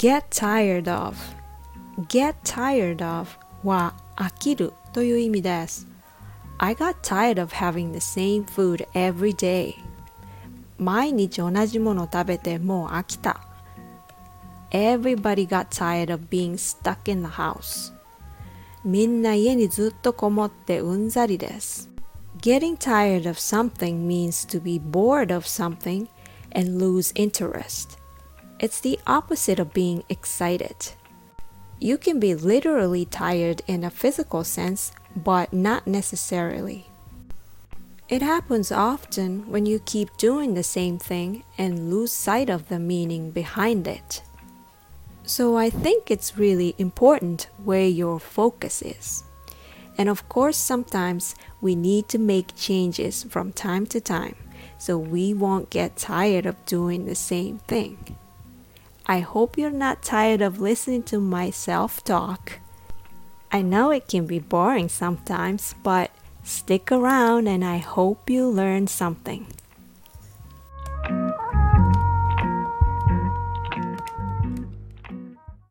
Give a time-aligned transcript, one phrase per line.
[0.00, 1.16] get tired of
[2.08, 3.28] get tired of
[3.62, 5.86] は飽きるという意味です
[6.58, 9.74] I got tired of having the same food every day
[10.78, 13.40] 毎日同じもの食べてもう飽きた
[14.70, 17.92] Everybody got tired of being stuck in the house
[18.84, 21.88] みんな家にずっとこもってうんざりです
[22.40, 26.08] Getting tired of something means to be bored of something
[26.52, 27.98] and lose interest.
[28.61, 30.91] It's the opposite of being excited.
[31.79, 36.85] You can be literally tired in a physical sense, but not necessarily.
[38.07, 42.77] It happens often when you keep doing the same thing and lose sight of the
[42.77, 44.21] meaning behind it.
[45.23, 49.23] So I think it's really important where your focus is.
[49.97, 54.35] And of course, sometimes we need to make changes from time to time
[54.77, 58.17] so we won't get tired of doing the same thing.
[59.11, 62.59] I hope you're not tired of listening to myself talk.
[63.51, 66.11] I know it can be boring sometimes, but
[66.45, 69.47] stick around and I hope you learn something.